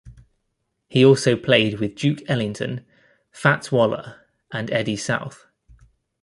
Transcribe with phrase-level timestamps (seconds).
[0.89, 2.83] He also played with Duke Ellington,
[3.31, 5.45] Fats Waller and Eddie South.